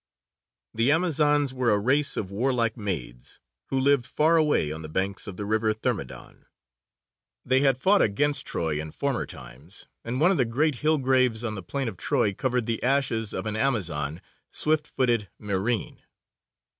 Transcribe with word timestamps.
The 0.73 0.91
Amazons 0.91 1.53
were 1.53 1.69
a 1.69 1.77
race 1.77 2.17
of 2.17 2.31
warlike 2.31 2.75
maids, 2.75 3.39
who 3.67 3.79
lived 3.79 4.07
far 4.07 4.35
away 4.35 4.71
on 4.71 4.81
the 4.81 4.89
banks 4.89 5.27
of 5.27 5.37
the 5.37 5.45
river 5.45 5.73
Thermodon. 5.73 6.47
They 7.45 7.59
had 7.59 7.77
fought 7.77 8.01
against 8.01 8.47
Troy 8.47 8.81
in 8.81 8.89
former 8.89 9.27
times, 9.27 9.85
and 10.03 10.19
one 10.19 10.31
of 10.31 10.37
the 10.37 10.45
great 10.45 10.77
hill 10.77 10.97
graves 10.97 11.43
on 11.43 11.53
the 11.53 11.61
plain 11.61 11.87
of 11.87 11.97
Troy 11.97 12.33
covered 12.33 12.65
the 12.65 12.81
ashes 12.81 13.31
of 13.31 13.45
an 13.45 13.55
Amazon, 13.55 14.21
swift 14.51 14.87
footed 14.87 15.29
Myrine. 15.37 16.01